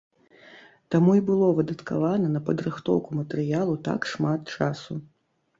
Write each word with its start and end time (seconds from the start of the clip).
Таму 0.93 1.11
і 1.19 1.21
было 1.27 1.49
выдаткавана 1.59 2.27
на 2.37 2.41
падрыхтоўку 2.47 3.09
матэрыялу 3.19 3.79
так 3.89 4.11
шмат 4.15 4.41
часу. 4.57 4.99